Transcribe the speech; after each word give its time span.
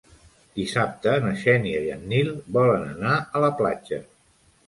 Dissabte 0.59 1.11
na 1.25 1.33
Xènia 1.41 1.83
i 1.89 1.91
en 1.97 2.01
Nil 2.13 2.33
volen 2.57 2.89
anar 2.95 3.19
a 3.39 3.43
la 3.47 3.51
platja. 3.63 4.01